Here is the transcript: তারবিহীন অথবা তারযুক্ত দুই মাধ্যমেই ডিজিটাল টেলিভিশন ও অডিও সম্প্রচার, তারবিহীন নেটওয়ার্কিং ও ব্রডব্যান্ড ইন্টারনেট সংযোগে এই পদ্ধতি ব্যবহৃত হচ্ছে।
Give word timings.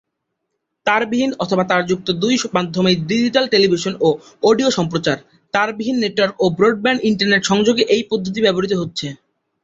তারবিহীন 0.85 1.31
অথবা 1.39 1.63
তারযুক্ত 1.71 2.07
দুই 2.23 2.35
মাধ্যমেই 2.57 2.97
ডিজিটাল 3.09 3.45
টেলিভিশন 3.49 3.93
ও 4.01 4.07
অডিও 4.43 4.69
সম্প্রচার, 4.71 5.17
তারবিহীন 5.53 5.97
নেটওয়ার্কিং 5.99 6.39
ও 6.43 6.45
ব্রডব্যান্ড 6.57 7.03
ইন্টারনেট 7.09 7.43
সংযোগে 7.51 7.83
এই 7.95 8.03
পদ্ধতি 8.11 8.39
ব্যবহৃত 8.41 8.73
হচ্ছে। 8.81 9.07